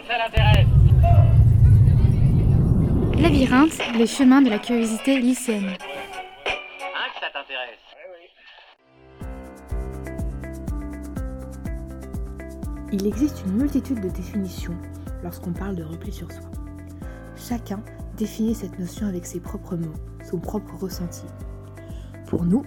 labyrinthe, 0.00 0.06
ça 0.06 0.18
l'intéresse. 0.18 0.66
Labyrinthe, 3.18 3.98
les 3.98 4.06
chemins 4.06 4.42
de 4.42 4.50
la 4.50 4.58
curiosité 4.58 5.18
lycéenne. 5.18 5.68
Hein, 5.68 7.08
que 7.14 7.20
ça 7.20 7.30
t'intéresse 7.32 7.78
Il 12.92 13.06
existe 13.06 13.44
une 13.46 13.52
multitude 13.52 14.00
de 14.00 14.08
définitions 14.08 14.76
lorsqu'on 15.22 15.52
parle 15.52 15.76
de 15.76 15.84
repli 15.84 16.12
sur 16.12 16.30
soi. 16.32 16.50
Chacun 17.36 17.80
définit 18.16 18.54
cette 18.54 18.78
notion 18.78 19.06
avec 19.06 19.24
ses 19.24 19.40
propres 19.40 19.76
mots, 19.76 19.94
son 20.28 20.38
propre 20.38 20.74
ressenti. 20.76 21.24
Pour 22.26 22.44
nous, 22.44 22.64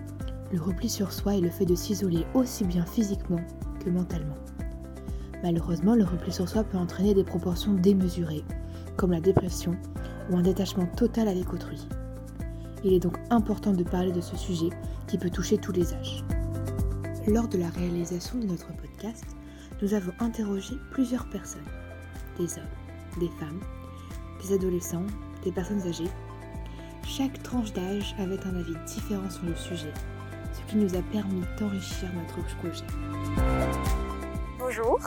le 0.52 0.62
repli 0.62 0.90
sur 0.90 1.12
soi 1.12 1.36
est 1.36 1.42
le 1.42 1.50
fait 1.50 1.66
de 1.66 1.76
s'isoler 1.76 2.26
aussi 2.34 2.64
bien 2.64 2.86
physiquement 2.86 3.42
que 3.84 3.90
mentalement. 3.90 4.38
Malheureusement, 5.44 5.94
le 5.94 6.06
repli 6.06 6.32
sur 6.32 6.48
soi 6.48 6.64
peut 6.64 6.78
entraîner 6.78 7.14
des 7.14 7.26
proportions 7.26 7.74
démesurées, 7.74 8.46
comme 8.96 9.12
la 9.12 9.20
dépression 9.20 9.76
ou 10.32 10.38
un 10.38 10.42
détachement 10.42 10.86
total 10.86 11.28
avec 11.28 11.54
autrui. 11.54 11.86
Il 12.86 12.94
est 12.94 13.00
donc 13.00 13.18
important 13.30 13.74
de 13.74 13.84
parler 13.84 14.14
de 14.14 14.22
ce 14.22 14.38
sujet 14.38 14.70
qui 15.06 15.18
peut 15.18 15.30
toucher 15.30 15.58
tous 15.58 15.74
les 15.74 15.94
âges. 15.94 16.24
Lors 17.28 17.50
de 17.50 17.58
la 17.58 17.70
réalisation 17.70 18.40
de 18.40 18.46
notre 18.46 18.74
podcast, 18.74 19.26
nous 19.82 19.94
avons 19.94 20.14
interrogé 20.20 20.76
plusieurs 20.92 21.26
personnes, 21.30 21.62
des 22.38 22.58
hommes, 22.58 23.20
des 23.20 23.30
femmes, 23.40 23.60
des 24.42 24.54
adolescents, 24.54 25.06
des 25.44 25.52
personnes 25.52 25.82
âgées. 25.82 26.10
Chaque 27.06 27.44
tranche 27.44 27.74
d'âge 27.74 28.16
avait 28.18 28.40
un 28.48 28.56
avis 28.56 28.76
différent 28.88 29.30
sur 29.30 29.46
le 29.46 29.56
sujet, 29.56 29.94
ce 30.54 30.72
qui 30.72 30.78
nous 30.78 30.96
a 30.96 31.02
permis 31.12 31.42
d'enrichir 31.60 32.10
notre 32.16 32.46
projet. 32.58 32.86
Bonjour. 34.76 35.00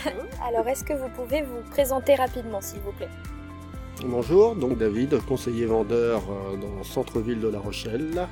Alors, 0.46 0.68
est-ce 0.68 0.84
que 0.84 0.92
vous 0.92 1.08
pouvez 1.08 1.42
vous 1.42 1.62
présenter 1.70 2.14
rapidement, 2.14 2.60
s'il 2.60 2.80
vous 2.80 2.92
plaît? 2.92 3.08
Bonjour, 4.04 4.54
donc 4.54 4.76
David, 4.76 5.18
conseiller 5.24 5.66
vendeur 5.66 6.22
euh, 6.28 6.56
dans 6.56 6.78
le 6.78 6.84
centre-ville 6.84 7.40
de 7.40 7.48
La 7.48 7.58
Rochelle, 7.58 8.28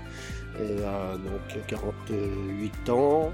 et 0.59 0.77
euh, 0.81 1.17
donc 1.17 1.67
48 1.67 2.91
ans. 2.91 3.33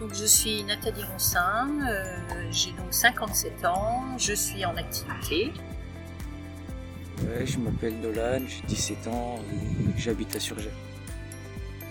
Donc, 0.00 0.14
je 0.14 0.24
suis 0.24 0.64
Nathalie 0.64 1.04
Roncin, 1.04 1.68
euh, 1.88 2.48
j'ai 2.50 2.70
donc 2.72 2.92
57 2.92 3.64
ans, 3.64 4.16
je 4.16 4.32
suis 4.32 4.64
en 4.64 4.76
activité. 4.76 5.52
Ouais, 7.22 7.46
je 7.46 7.58
m'appelle 7.58 8.00
Nolan, 8.00 8.40
j'ai 8.48 8.66
17 8.66 9.06
ans, 9.08 9.38
et 9.52 10.00
j'habite 10.00 10.34
à 10.34 10.40
Surgé. 10.40 10.70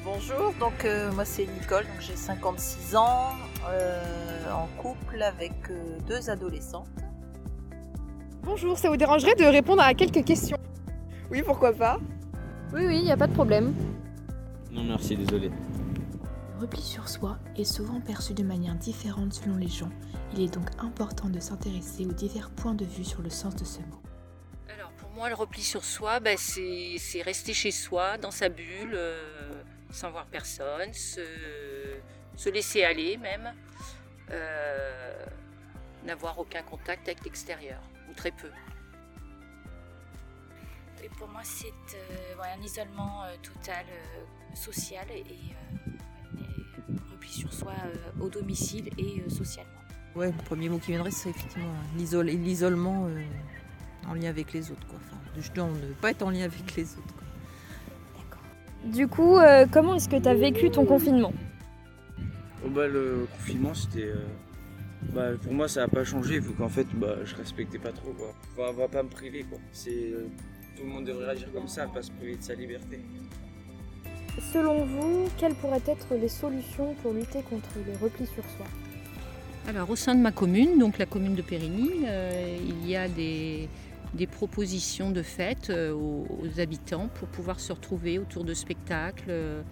Bonjour, 0.09 0.53
donc 0.57 0.85
euh, 0.85 1.11
moi 1.11 1.25
c'est 1.25 1.45
Nicole, 1.45 1.83
donc 1.83 1.99
j'ai 1.99 2.15
56 2.15 2.95
ans, 2.95 3.33
euh, 3.69 4.51
en 4.51 4.67
couple 4.81 5.21
avec 5.21 5.53
euh, 5.69 5.97
deux 6.07 6.29
adolescentes. 6.29 6.87
Bonjour, 8.43 8.77
ça 8.77 8.89
vous 8.89 8.97
dérangerait 8.97 9.35
de 9.35 9.43
répondre 9.45 9.81
à 9.81 9.93
quelques 9.93 10.23
questions? 10.23 10.57
Oui, 11.29 11.41
pourquoi 11.43 11.73
pas 11.73 11.99
Oui, 12.73 12.85
oui, 12.87 12.99
il 12.99 13.03
n'y 13.03 13.11
a 13.11 13.17
pas 13.17 13.27
de 13.27 13.33
problème. 13.33 13.73
Non 14.71 14.83
merci, 14.83 15.15
désolé. 15.15 15.49
Le 15.49 16.61
repli 16.61 16.81
sur 16.81 17.09
soi 17.09 17.37
est 17.55 17.63
souvent 17.63 17.99
perçu 17.99 18.33
de 18.33 18.43
manière 18.43 18.75
différente 18.75 19.33
selon 19.33 19.57
les 19.57 19.67
gens. 19.67 19.89
Il 20.33 20.41
est 20.41 20.53
donc 20.53 20.69
important 20.79 21.29
de 21.29 21.39
s'intéresser 21.39 22.05
aux 22.05 22.13
divers 22.13 22.49
points 22.49 22.73
de 22.73 22.85
vue 22.85 23.03
sur 23.03 23.21
le 23.21 23.29
sens 23.29 23.55
de 23.55 23.65
ce 23.65 23.79
mot. 23.79 24.01
Alors, 24.73 24.91
pour 24.91 25.09
moi, 25.11 25.29
le 25.29 25.35
repli 25.35 25.61
sur 25.61 25.83
soi, 25.83 26.19
c'est 26.37 26.95
c'est 26.97 27.21
rester 27.21 27.53
chez 27.53 27.71
soi, 27.71 28.17
dans 28.17 28.31
sa 28.31 28.49
bulle, 28.49 28.93
euh, 28.93 29.63
sans 29.91 30.11
voir 30.11 30.25
personne, 30.27 30.93
se, 30.93 31.21
se 32.37 32.49
laisser 32.49 32.85
aller 32.85 33.17
même, 33.17 33.51
euh, 34.31 35.25
n'avoir 36.05 36.39
aucun 36.39 36.63
contact 36.63 37.09
avec 37.09 37.25
l'extérieur, 37.25 37.81
ou 38.09 38.13
très 38.13 38.31
peu. 38.31 38.49
Et 41.03 41.09
pour 41.09 41.27
moi, 41.27 41.41
c'est 41.43 41.67
euh, 41.67 42.41
ouais, 42.41 42.47
un 42.57 42.63
isolement 42.63 43.23
euh, 43.23 43.35
total 43.43 43.85
euh, 43.89 44.55
social 44.55 45.05
et, 45.11 45.21
euh, 45.21 46.39
et 46.39 47.11
repli 47.11 47.29
sur 47.29 47.51
soi 47.53 47.73
euh, 47.85 48.21
au 48.23 48.29
domicile 48.29 48.89
et 48.97 49.21
euh, 49.21 49.29
socialement. 49.29 49.71
Ouais, 50.15 50.31
le 50.31 50.43
premier 50.43 50.69
mot 50.69 50.79
qui 50.79 50.91
viendrait 50.91 51.11
c'est 51.11 51.29
effectivement 51.29 51.73
l'isole- 51.95 52.25
l'isolement 52.25 53.05
euh, 53.07 53.21
en 54.07 54.13
lien 54.15 54.29
avec 54.29 54.53
les 54.53 54.71
autres. 54.71 54.87
Quoi. 54.87 54.97
Enfin, 55.05 55.17
justement, 55.35 55.67
ne 55.67 55.93
pas 55.93 56.11
être 56.11 56.23
en 56.23 56.29
lien 56.31 56.45
avec 56.45 56.75
les 56.75 56.93
autres. 56.97 57.13
quoi. 57.13 57.23
Du 58.91 59.07
coup, 59.07 59.37
euh, 59.37 59.65
comment 59.71 59.95
est-ce 59.95 60.07
que 60.09 60.15
tu 60.15 60.27
as 60.27 60.33
vécu 60.33 60.71
ton 60.71 60.85
confinement? 60.85 61.33
Oh, 62.65 62.69
bah, 62.69 62.87
le 62.87 63.27
confinement, 63.37 63.73
c'était. 63.73 64.05
euh, 64.07 64.15
bah, 65.13 65.29
pour 65.41 65.53
moi, 65.53 65.67
ça 65.67 65.81
n'a 65.81 65.87
pas 65.87 66.03
changé, 66.03 66.39
vu 66.39 66.51
qu'en 66.53 66.69
fait, 66.69 66.87
bah, 66.95 67.17
je 67.23 67.35
respectais 67.35 67.77
pas 67.79 67.91
trop. 67.91 68.11
Quoi. 68.11 68.33
Enfin, 68.53 68.71
on 68.71 68.73
va 68.73 68.87
pas 68.87 69.03
me 69.03 69.09
priver. 69.09 69.43
Quoi. 69.43 69.59
C'est, 69.71 69.91
euh, 69.91 70.27
tout 70.75 70.83
le 70.83 70.89
monde 70.89 71.05
devrait 71.05 71.29
agir 71.29 71.51
comme 71.53 71.67
ça, 71.67 71.87
pas 71.87 72.01
se 72.01 72.11
priver 72.11 72.35
de 72.35 72.41
sa 72.43 72.55
liberté. 72.55 72.99
Selon 74.53 74.85
vous, 74.85 75.25
quelles 75.39 75.55
pourraient 75.55 75.81
être 75.87 76.13
les 76.13 76.29
solutions 76.29 76.93
pour 77.01 77.13
lutter 77.13 77.41
contre 77.41 77.69
le 77.85 77.93
repli 78.03 78.25
sur 78.27 78.43
soi? 78.43 78.65
Alors, 79.67 79.89
au 79.89 79.95
sein 79.95 80.15
de 80.15 80.21
ma 80.21 80.31
commune, 80.31 80.77
donc 80.79 80.97
la 80.97 81.05
commune 81.05 81.35
de 81.35 81.41
Périgny, 81.41 81.89
euh, 82.05 82.57
il 82.61 82.87
y 82.87 82.95
a 82.95 83.07
des, 83.07 83.67
des 84.13 84.27
propositions 84.27 85.11
de 85.11 85.21
fêtes 85.21 85.69
euh, 85.71 85.91
aux, 85.91 86.27
aux 86.41 86.59
habitants 86.59 87.09
pour 87.15 87.27
pouvoir 87.27 87.59
se 87.59 87.73
retrouver 87.73 88.17
autour 88.19 88.43
de 88.43 88.53
spectacles, 88.53 89.63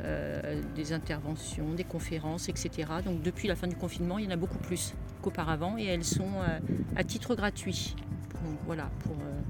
euh, 0.00 0.60
des 0.74 0.92
interventions, 0.92 1.72
des 1.74 1.84
conférences, 1.84 2.48
etc. 2.48 2.70
Donc, 3.04 3.22
depuis 3.22 3.48
la 3.48 3.56
fin 3.56 3.66
du 3.66 3.76
confinement, 3.76 4.18
il 4.18 4.24
y 4.24 4.28
en 4.28 4.32
a 4.32 4.36
beaucoup 4.36 4.58
plus 4.58 4.94
qu'auparavant 5.22 5.78
et 5.78 5.84
elles 5.84 6.04
sont 6.04 6.28
euh, 6.40 6.58
à 6.96 7.04
titre 7.04 7.34
gratuit. 7.34 7.94
Donc, 8.44 8.58
voilà, 8.66 8.90
pour 9.00 9.12
euh, 9.12 9.40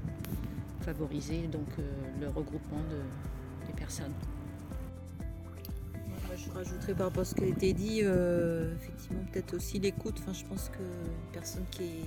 favoriser 0.81 1.47
donc, 1.47 1.67
le 2.21 2.27
regroupement 2.29 2.79
de- 2.91 3.67
des 3.67 3.73
personnes. 3.73 4.13
Je 6.37 6.51
rajouterais 6.51 6.93
par 6.93 7.07
rapport 7.07 7.21
à 7.21 7.25
ce 7.25 7.33
qui 7.33 7.43
a 7.43 7.47
été 7.47 7.71
dit, 7.73 7.99
effectivement, 8.01 9.23
peut-être 9.31 9.53
aussi 9.55 9.79
l'écoute. 9.79 10.17
Enfin, 10.21 10.33
je 10.33 10.43
pense 10.45 10.69
que 10.69 10.79
une 10.83 11.31
personne 11.31 11.63
qui 11.71 11.83
est, 11.83 12.05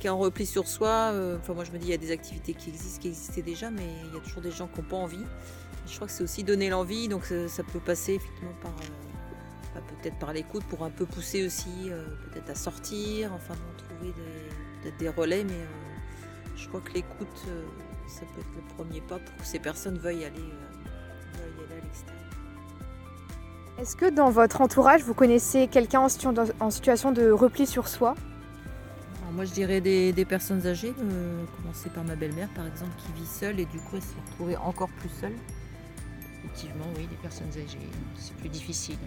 qui 0.00 0.08
est 0.08 0.10
en 0.10 0.18
repli 0.18 0.44
sur 0.44 0.66
soi, 0.66 1.12
enfin, 1.38 1.54
moi 1.54 1.62
je 1.64 1.70
me 1.70 1.78
dis, 1.78 1.86
il 1.86 1.90
y 1.90 1.94
a 1.94 1.98
des 1.98 2.10
activités 2.10 2.52
qui 2.52 2.70
existent, 2.70 3.00
qui 3.00 3.08
existaient 3.08 3.42
déjà, 3.42 3.70
mais 3.70 3.86
il 4.08 4.12
y 4.14 4.16
a 4.16 4.20
toujours 4.20 4.42
des 4.42 4.50
gens 4.50 4.66
qui 4.66 4.80
n'ont 4.80 4.88
pas 4.88 4.96
envie. 4.96 5.24
Je 5.86 5.96
crois 5.96 6.06
que 6.06 6.12
c'est 6.12 6.22
aussi 6.24 6.44
donner 6.44 6.70
l'envie, 6.70 7.08
donc 7.08 7.24
ça, 7.24 7.48
ça 7.48 7.62
peut 7.62 7.80
passer 7.80 8.14
effectivement 8.14 8.54
par. 8.62 8.70
euh, 8.70 9.74
bah, 9.74 9.80
peut-être 10.02 10.18
par 10.18 10.32
l'écoute 10.34 10.64
pour 10.64 10.84
un 10.84 10.90
peu 10.90 11.06
pousser 11.06 11.46
aussi, 11.46 11.70
euh, 11.88 12.04
peut-être 12.30 12.50
à 12.50 12.54
sortir, 12.54 13.32
enfin 13.32 13.54
bon, 13.54 13.84
trouver 13.84 14.12
des- 14.12 14.82
peut-être 14.82 14.96
des 14.98 15.08
relais, 15.08 15.44
mais 15.44 15.52
euh, 15.54 16.56
je 16.56 16.68
crois 16.68 16.80
que 16.82 16.92
l'écoute, 16.92 17.28
ça 18.06 18.20
peut 18.20 18.40
être 18.40 18.54
le 18.54 18.74
premier 18.74 19.00
pas 19.00 19.18
pour 19.18 19.34
que 19.36 19.44
ces 19.46 19.58
personnes 19.58 19.96
veuillent 19.96 20.24
aller, 20.26 20.38
veuillent 20.38 21.66
aller 21.70 21.80
à 21.80 21.84
l'extérieur. 21.84 22.18
Est-ce 23.78 23.96
que 23.96 24.10
dans 24.10 24.28
votre 24.30 24.60
entourage, 24.60 25.02
vous 25.04 25.14
connaissez 25.14 25.66
quelqu'un 25.68 26.00
en, 26.00 26.08
situ- 26.10 26.28
en 26.60 26.70
situation 26.70 27.10
de 27.10 27.30
repli 27.30 27.66
sur 27.66 27.88
soi? 27.88 28.14
Alors 29.22 29.32
moi, 29.32 29.44
je 29.46 29.52
dirais 29.52 29.80
des, 29.80 30.12
des 30.12 30.24
personnes 30.26 30.66
âgées, 30.66 30.92
euh, 31.00 31.44
commencer 31.56 31.88
par 31.88 32.04
ma 32.04 32.14
belle-mère, 32.14 32.48
par 32.50 32.66
exemple, 32.66 32.92
qui 32.98 33.10
vit 33.20 33.26
seule 33.26 33.58
et 33.58 33.64
du 33.64 33.78
coup, 33.78 33.96
elle 33.96 34.02
s'est 34.02 34.20
retrouvée 34.32 34.56
encore 34.58 34.90
plus 35.00 35.08
seule. 35.20 35.32
Effectivement, 36.44 36.86
oui, 36.96 37.06
les 37.10 37.16
personnes 37.16 37.50
âgées, 37.50 37.78
c'est 38.16 38.34
plus 38.36 38.48
difficile. 38.48 38.98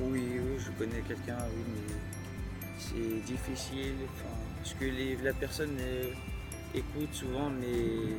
Oui, 0.00 0.22
oui, 0.22 0.58
je 0.58 0.70
connais 0.78 1.02
quelqu'un, 1.06 1.38
oui, 1.54 1.62
mais 1.74 1.94
c'est 2.78 3.24
difficile. 3.26 3.94
Parce 4.56 4.74
que 4.74 5.24
la 5.24 5.32
personne 5.32 5.76
euh, 5.80 6.12
écoute 6.74 7.12
souvent, 7.12 7.50
mais 7.50 8.14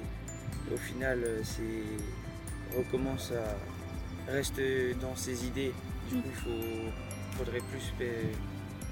au 0.73 0.77
final, 0.77 1.23
euh, 1.23 1.41
c'est 1.43 2.77
recommence 2.77 3.31
à 3.31 4.31
reste 4.31 4.61
dans 5.01 5.15
ses 5.15 5.45
idées. 5.45 5.73
Du 6.09 6.15
coup, 6.17 6.23
il 6.25 6.35
faut, 6.35 7.37
faudrait 7.37 7.61
plus 7.71 7.93
euh, 8.01 8.23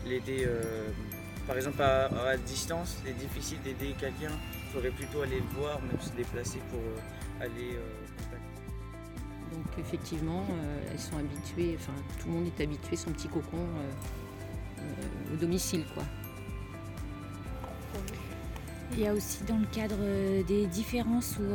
l'aider. 0.08 0.48
par 1.46 1.58
exemple, 1.58 1.82
à, 1.82 2.38
distance, 2.38 2.98
c'est 3.06 3.18
difficile 3.18 3.60
d'aider 3.64 3.94
quelqu'un. 4.00 4.34
Il 4.66 4.72
faudrait 4.74 4.92
plutôt 4.92 5.22
aller 5.22 5.40
le 5.40 5.60
voir, 5.60 5.82
même 5.82 6.00
se 6.00 6.12
déplacer 6.14 6.60
pour 6.72 6.82
aller. 7.42 7.78
Donc 9.54 9.66
effectivement, 9.80 10.46
euh, 10.50 10.80
elles 10.92 11.00
sont 11.00 11.18
habituées, 11.18 11.76
enfin 11.80 11.94
tout 12.20 12.28
le 12.28 12.34
monde 12.34 12.46
est 12.48 12.64
habitué 12.64 12.96
son 12.96 13.12
petit 13.12 13.28
cocon 13.28 13.58
euh, 13.58 13.92
euh, 14.80 15.34
au 15.34 15.38
domicile 15.38 15.86
quoi. 15.94 16.04
Il 18.94 19.00
y 19.00 19.08
a 19.08 19.14
aussi 19.14 19.44
dans 19.44 19.58
le 19.58 19.68
cadre 19.68 19.98
des 20.48 20.66
différences 20.66 21.38
où 21.40 21.54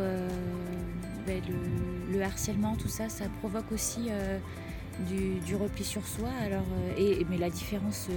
ben, 1.27 1.43
le, 1.49 2.13
le 2.17 2.23
harcèlement, 2.23 2.77
tout 2.77 2.89
ça, 2.89 3.09
ça 3.09 3.25
provoque 3.41 3.71
aussi 3.73 4.09
du, 5.45 5.57
repli 5.57 5.85
sur 5.85 6.07
soi. 6.07 6.29
Alors, 6.43 6.65
et, 6.97 7.27
mais 7.29 7.37
la 7.37 7.51
différence 7.51 8.09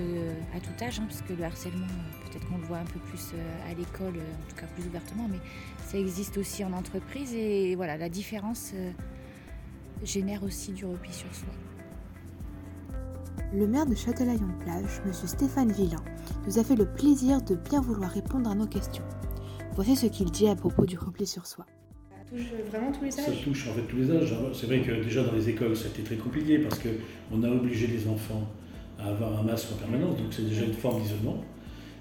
à 0.56 0.59
tout 0.59 0.83
âge, 0.83 1.00
hein, 1.00 1.07
parce 1.09 1.23
que 1.23 1.33
le 1.33 1.44
harcèlement, 1.44 1.88
peut-être 2.30 2.47
qu'on 2.47 2.59
le 2.59 2.63
voit 2.65 2.77
un 2.77 2.85
peu 2.85 3.00
plus 3.00 3.33
à 3.68 3.73
l'école, 3.73 4.19
en 4.19 4.50
tout 4.50 4.56
cas 4.56 4.68
plus 4.75 4.85
ouvertement, 4.85 5.27
mais 5.27 5.39
ça 5.88 5.97
existe 5.97 6.38
aussi 6.38 6.63
en 6.63 6.71
entreprise. 6.71 7.33
Et 7.33 7.73
voilà, 7.75 7.97
la 7.97 8.09
différence 8.09 8.73
génère 10.03 10.44
aussi 10.44 10.71
du 10.71 10.85
repli 10.85 11.11
sur 11.13 11.33
soi. 11.33 11.49
Le 13.53 13.67
maire 13.67 13.85
de 13.85 13.95
Châtelaillon-Plage, 13.95 15.01
M. 15.05 15.13
Stéphane 15.13 15.71
Villain, 15.71 16.03
nous 16.45 16.59
a 16.59 16.63
fait 16.63 16.75
le 16.75 16.85
plaisir 16.85 17.41
de 17.41 17.55
bien 17.55 17.81
vouloir 17.81 18.11
répondre 18.11 18.49
à 18.49 18.55
nos 18.55 18.67
questions. 18.67 19.03
Voici 19.75 19.95
ce 19.95 20.07
qu'il 20.07 20.31
dit 20.31 20.49
à 20.49 20.55
propos 20.55 20.85
du 20.85 20.97
repli 20.97 21.25
sur 21.25 21.45
soi. 21.45 21.65
Ça 22.09 22.35
touche 22.35 22.47
vraiment 22.69 22.91
tous 22.91 23.03
les 23.05 23.11
Ça 23.11 23.21
âges 23.21 23.44
touche 23.44 23.67
en 23.69 23.73
fait 23.73 23.83
tous 23.83 23.97
les 23.97 24.11
âges. 24.11 24.33
hein. 24.33 24.49
C'est 24.53 24.65
vrai 24.65 24.81
que 24.81 24.91
déjà 25.03 25.23
dans 25.23 25.31
les 25.31 25.47
écoles, 25.49 25.75
ça 25.77 25.85
a 25.85 25.89
été 25.89 26.03
très 26.03 26.17
compliqué 26.17 26.59
parce 26.59 26.79
qu'on 26.79 27.44
a 27.44 27.49
obligé 27.49 27.88
les 27.88 28.07
enfants 28.07 28.47
à 28.99 29.05
avoir 29.09 29.39
un 29.39 29.44
masque 29.44 29.69
en 29.73 29.75
permanence, 29.77 30.17
donc 30.17 30.27
c'est 30.31 30.47
déjà 30.47 30.63
une 30.65 30.73
forme 30.73 31.01
d'isolement. 31.01 31.41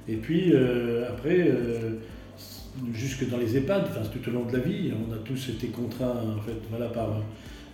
Et 0.09 0.17
puis 0.17 0.53
euh, 0.53 1.09
après, 1.11 1.47
euh, 1.49 1.99
jusque 2.93 3.29
dans 3.29 3.37
les 3.39 3.57
EHPAD, 3.57 3.85
enfin, 3.91 4.01
tout 4.13 4.29
au 4.29 4.33
long 4.33 4.47
de 4.47 4.53
la 4.53 4.61
vie, 4.61 4.93
on 5.09 5.13
a 5.13 5.19
tous 5.19 5.51
été 5.51 5.69
contraints 5.69 6.15
en 6.37 6.41
fait, 6.41 6.57
voilà, 6.71 6.87
par 6.89 7.21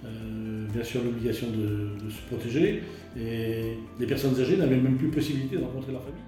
euh, 0.05 0.67
bien 0.73 0.85
sûr 0.85 1.03
l'obligation 1.03 1.49
de, 1.49 2.05
de 2.05 2.11
se 2.11 2.21
protéger. 2.23 2.83
Et 3.19 3.77
les 4.01 4.07
personnes 4.07 4.39
âgées 4.41 4.57
n'avaient 4.57 4.77
même 4.77 4.97
plus 4.97 5.09
possibilité 5.09 5.57
de 5.57 5.63
rencontrer 5.63 5.93
leur 5.93 6.03
famille. 6.03 6.21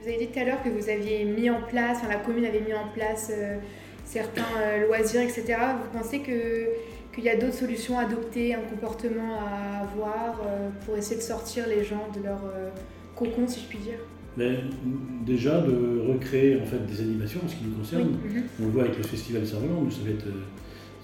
Vous 0.00 0.08
avez 0.08 0.18
dit 0.18 0.28
tout 0.28 0.38
à 0.38 0.44
l'heure 0.44 0.62
que 0.62 0.68
vous 0.68 0.88
aviez 0.88 1.24
mis 1.24 1.50
en 1.50 1.60
place, 1.62 1.98
enfin 1.98 2.08
la 2.08 2.16
commune 2.16 2.44
avait 2.44 2.60
mis 2.60 2.72
en 2.72 2.88
place 2.94 3.30
euh, 3.32 3.56
certains 4.04 4.42
euh, 4.60 4.86
loisirs, 4.86 5.22
etc. 5.22 5.44
Vous 5.82 5.98
pensez 5.98 6.20
que 6.20 6.66
qu'il 7.14 7.24
y 7.24 7.30
a 7.30 7.36
d'autres 7.36 7.54
solutions 7.54 7.98
à 7.98 8.02
adopter, 8.02 8.54
un 8.54 8.60
comportement 8.60 9.40
à 9.40 9.82
avoir 9.82 10.40
pour 10.84 10.96
essayer 10.96 11.16
de 11.16 11.22
sortir 11.22 11.66
les 11.66 11.82
gens 11.82 12.06
de 12.14 12.22
leur 12.22 12.38
cocon, 13.16 13.48
si 13.48 13.60
je 13.60 13.66
puis 13.66 13.78
dire? 13.78 13.98
Mais 14.36 14.52
mm, 14.52 15.24
déjà 15.26 15.60
de 15.60 16.00
recréer 16.12 16.60
en 16.60 16.64
fait 16.64 16.78
des 16.86 17.00
animations 17.00 17.40
en 17.44 17.48
ce 17.48 17.56
qui 17.56 17.64
nous 17.64 17.76
concerne. 17.76 18.10
Mhm. 18.10 18.42
On 18.62 18.66
le 18.66 18.70
voit 18.70 18.82
avec 18.84 18.96
le 18.96 19.02
festival 19.02 19.44
Cerf-Volant, 19.44 19.90
ça 19.90 19.98
va 20.04 20.10
être 20.10 20.26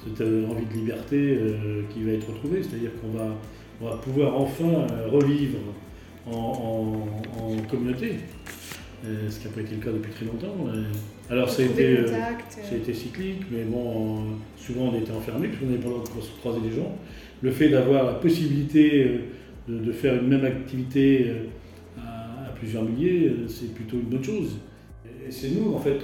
cette 0.04 0.20
euh, 0.20 0.46
envie 0.48 0.66
de 0.66 0.74
liberté 0.74 1.16
euh, 1.40 1.82
qui 1.92 2.02
va 2.02 2.12
être 2.12 2.28
retrouvée, 2.30 2.62
c'est-à-dire 2.62 2.90
qu'on 3.00 3.16
va, 3.16 3.26
on 3.80 3.88
va 3.88 3.96
pouvoir 3.96 4.36
enfin 4.40 4.64
euh, 4.92 5.08
revivre 5.08 5.58
en, 6.26 6.32
en- 6.32 7.42
en 7.42 7.56
communauté, 7.70 8.12
ce 9.04 9.38
qui 9.38 9.46
n'a 9.46 9.52
pas 9.52 9.60
été 9.60 9.74
le 9.74 9.82
cas 9.82 9.90
depuis 9.92 10.10
très 10.12 10.24
longtemps. 10.24 10.54
Alors 11.30 11.48
ça 11.50 11.62
a, 11.62 11.66
été, 11.66 11.96
ça 12.48 12.74
a 12.74 12.76
été 12.76 12.94
cyclique, 12.94 13.42
mais 13.50 13.64
bon, 13.64 14.22
souvent 14.56 14.90
on 14.92 14.98
était 14.98 15.12
enfermés 15.12 15.48
parce 15.48 15.60
qu'on 15.60 15.66
n'avait 15.66 15.78
pas 15.78 15.88
le 15.88 15.94
droit 15.94 16.04
de 16.04 16.40
croiser 16.40 16.60
des 16.60 16.74
gens. 16.74 16.96
Le 17.42 17.50
fait 17.50 17.68
d'avoir 17.68 18.04
la 18.04 18.14
possibilité 18.14 19.06
de, 19.68 19.78
de 19.78 19.92
faire 19.92 20.14
une 20.14 20.28
même 20.28 20.44
activité 20.46 21.26
à, 21.98 22.46
à 22.46 22.48
plusieurs 22.58 22.84
milliers, 22.84 23.34
c'est 23.48 23.74
plutôt 23.74 23.96
une 23.96 24.04
bonne 24.04 24.24
chose. 24.24 24.56
Et 25.26 25.30
c'est 25.30 25.50
nous, 25.50 25.74
en 25.74 25.78
fait, 25.78 25.98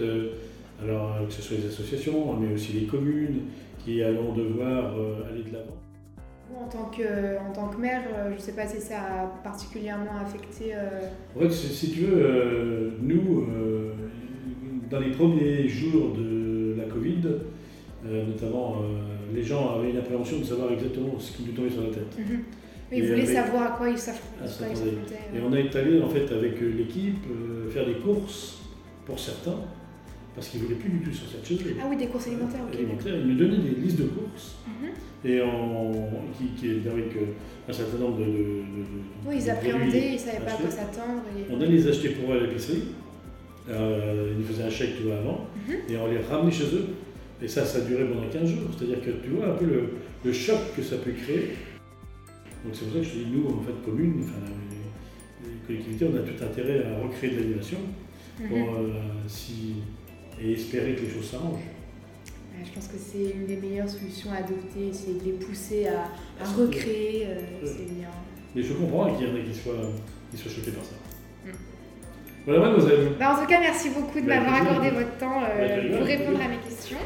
alors 0.82 1.16
que 1.26 1.32
ce 1.32 1.40
soit 1.42 1.56
les 1.58 1.66
associations, 1.66 2.34
mais 2.34 2.54
aussi 2.54 2.72
les 2.72 2.86
communes, 2.86 3.40
qui 3.84 4.02
allons 4.02 4.32
devoir 4.34 4.94
euh, 4.96 5.28
aller 5.30 5.42
de 5.42 5.52
l'avant. 5.52 5.76
En 6.58 6.68
tant 6.68 6.90
que, 6.90 7.38
en 7.38 7.52
tant 7.52 7.68
que 7.68 7.80
maire, 7.80 8.02
euh, 8.12 8.30
je 8.30 8.34
ne 8.36 8.40
sais 8.40 8.52
pas 8.52 8.66
si 8.66 8.80
ça 8.80 8.96
a 9.00 9.26
particulièrement 9.42 10.18
affecté. 10.20 10.72
euh, 10.74 11.00
En 11.36 11.40
fait, 11.40 11.50
si, 11.50 11.92
tu 11.92 12.00
veux, 12.06 12.92
nous, 13.00 13.46
dans 14.90 14.98
les 15.00 15.10
premiers 15.12 15.68
jours 15.68 16.12
de 16.16 16.74
la 16.76 16.84
Covid, 16.84 17.22
notamment, 18.04 18.82
les 19.32 19.42
gens 19.44 19.76
avaient 19.76 19.90
une 19.90 19.98
appréhension 19.98 20.38
de 20.40 20.44
savoir 20.44 20.72
exactement 20.72 21.18
ce 21.18 21.36
qui 21.36 21.44
nous 21.44 21.52
tombait 21.52 21.70
sur 21.70 21.82
la 21.82 21.90
tête. 21.90 22.18
mhm. 22.18 22.40
Mais 22.90 22.98
ils 22.98 23.04
voulaient 23.06 23.22
avec- 23.22 23.36
savoir 23.36 23.72
à 23.74 23.76
quoi 23.76 23.88
ils 23.88 23.96
s'affrontaient. 23.98 24.44
Et 25.32 25.40
on 25.40 25.52
est 25.52 25.74
allé 25.76 26.02
en 26.02 26.08
fait 26.08 26.32
avec 26.34 26.60
l'équipe 26.60 27.24
faire 27.70 27.86
des 27.86 27.94
courses 27.94 28.60
pour 29.06 29.16
certains, 29.20 29.60
parce 30.34 30.48
qu'ils 30.48 30.60
ne 30.60 30.66
voulaient 30.66 30.78
plus 30.78 30.90
du 30.90 30.98
tout 31.00 31.10
de 31.10 31.14
chez 31.14 31.54
eux. 31.54 31.76
Ah 31.80 31.86
oui, 31.90 31.96
des 31.96 32.06
courses 32.06 32.26
alimentaires, 32.28 32.60
ok. 32.68 32.74
Alimentaires. 32.78 33.14
Ils 33.20 33.26
nous 33.28 33.34
donnaient 33.36 33.58
des 33.58 33.80
listes 33.80 33.98
de 33.98 34.04
courses 34.04 34.56
Mhm. 34.66 35.30
et 35.30 35.42
on, 35.42 35.92
qui, 36.56 36.66
avec 36.70 37.16
euh, 37.16 37.34
un 37.68 37.72
certain 37.72 37.98
nombre 37.98 38.18
de. 38.18 38.24
de- 38.24 38.30
de- 38.30 38.32
de- 38.32 39.28
Oui, 39.28 39.36
ils 39.38 39.50
appréhendaient, 39.50 40.08
ils 40.08 40.12
ne 40.14 40.18
savaient 40.18 40.44
pas 40.44 40.52
à 40.52 40.56
quoi 40.56 40.70
s'attendre. 40.70 41.22
et- 41.36 41.52
On 41.52 41.60
allait 41.60 41.72
les 41.72 41.88
acheter 41.88 42.10
pour 42.10 42.32
eux 42.32 42.38
à 42.38 42.40
l'épicerie. 42.46 42.82
Euh, 43.68 44.30
ils 44.32 44.38
nous 44.38 44.44
faisaient 44.46 44.64
un 44.64 44.70
chèque 44.70 45.00
vois, 45.02 45.18
avant 45.18 45.46
Mhm. 45.68 45.74
et 45.92 45.96
on 45.96 46.06
les 46.08 46.18
ramenait 46.18 46.50
chez 46.50 46.64
eux. 46.74 46.86
Et 47.42 47.48
ça, 47.48 47.64
ça 47.64 47.78
a 47.78 47.80
duré 47.82 48.04
pendant 48.04 48.28
15 48.28 48.48
jours. 48.48 48.68
C'est-à-dire 48.76 49.00
que 49.02 49.10
tu 49.22 49.30
vois 49.30 49.48
un 49.48 49.54
peu 49.56 49.64
le, 49.66 49.82
le 50.24 50.32
choc 50.32 50.58
que 50.76 50.82
ça 50.82 50.96
peut 50.96 51.12
créer. 51.12 51.50
Donc 52.64 52.74
c'est 52.74 52.84
pour 52.84 52.92
ça 52.94 52.98
que 53.00 53.04
je 53.04 53.10
dis, 53.24 53.26
nous, 53.32 53.46
en 53.48 53.62
fait, 53.62 53.72
commune, 53.84 54.22
enfin, 54.22 54.34
les, 54.70 55.50
les 55.50 55.56
collectivités, 55.66 56.04
on 56.12 56.16
a 56.16 56.20
tout 56.20 56.44
intérêt 56.44 56.84
à 56.84 57.02
recréer 57.02 57.30
de 57.30 57.36
l'animation 57.40 57.78
Mhm. 58.40 58.46
euh, 58.52 58.88
si, 59.26 59.74
et 60.42 60.52
espérer 60.52 60.94
que 60.94 61.02
les 61.02 61.10
choses 61.10 61.30
s'arrangent. 61.30 61.60
Je 62.62 62.70
pense 62.72 62.88
que 62.88 62.98
c'est 62.98 63.30
une 63.34 63.46
des 63.46 63.56
meilleures 63.56 63.88
solutions 63.88 64.30
à 64.32 64.36
adopter, 64.36 64.88
essayer 64.88 65.18
de 65.18 65.24
les 65.24 65.32
pousser 65.32 65.88
à, 65.88 66.04
recréer 66.44 67.26
euh, 67.26 67.34
Ouais. 67.62 67.66
ces 67.66 67.84
liens. 67.84 68.10
Mais 68.54 68.62
je 68.62 68.72
comprends 68.74 69.14
qu'il 69.14 69.28
y 69.28 69.30
en 69.30 69.36
ait 69.36 69.44
qui 69.44 69.54
soient, 69.54 69.72
qui 70.30 70.36
soient 70.36 70.50
choqués 70.52 70.72
par 70.72 70.84
ça. 70.84 70.92
Mm. 71.46 71.50
Voilà, 72.46 72.60
mademoiselle. 72.60 73.12
Bah, 73.18 73.34
en 73.36 73.40
tout 73.40 73.46
cas, 73.46 73.60
merci 73.60 73.90
beaucoup 73.90 74.20
de 74.20 74.26
Bah, 74.26 74.40
m'avoir 74.40 74.62
accordé 74.62 74.90
votre 74.90 75.16
temps 75.18 75.42
euh, 75.42 75.90
Bah, 75.90 75.96
pour 75.98 76.06
répondre 76.06 76.40
à 76.40 76.48
mes 76.48 76.58
questions. 76.58 76.98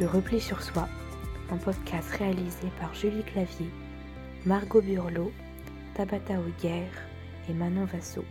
Le 0.00 0.06
repli 0.06 0.40
sur 0.40 0.62
soi, 0.62 0.88
un 1.52 1.56
podcast 1.56 2.08
réalisé 2.18 2.68
par 2.80 2.94
Julie 2.94 3.22
Clavier, 3.24 3.68
Margot 4.46 4.80
Burlot, 4.80 5.32
Tabata 5.94 6.34
Auguerre 6.34 6.92
et 7.50 7.52
Manon 7.52 7.84
Vassot. 7.84 8.24